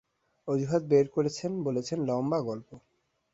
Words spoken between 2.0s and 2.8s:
লম্বা গল্প।